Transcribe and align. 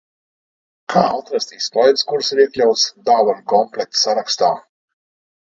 Kā 0.93 1.03
atrast 1.17 1.53
izklaides, 1.57 2.05
kuras 2.13 2.33
ir 2.37 2.41
iekļautas 2.47 2.87
dāvanu 3.11 3.47
komplekta 3.55 4.03
sarakstā? 4.07 4.53